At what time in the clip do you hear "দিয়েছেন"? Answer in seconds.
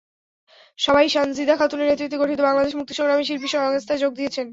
4.15-4.45